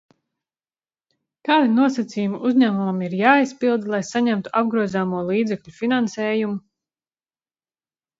[1.49, 6.57] Kādi nosacījumi uzņēmumam ir jāizpilda, lai saņemtu apgrozāmo līdzekļu finansējumu?